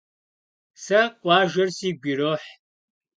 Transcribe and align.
Se 0.83 0.99
khuajjer 1.21 1.69
sigu 1.77 2.05
yiroh. 2.09 2.43